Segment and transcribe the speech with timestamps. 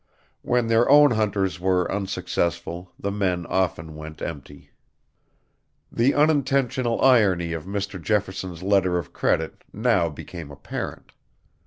[0.41, 4.71] When their own hunters were unsuccessful, the men often went empty.
[5.91, 8.01] The unintentional irony of Mr.
[8.01, 11.11] Jefferson's letter of credit now became apparent.